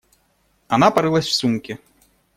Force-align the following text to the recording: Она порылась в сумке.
Она 0.67 0.89
порылась 0.89 1.27
в 1.27 1.33
сумке. 1.35 1.77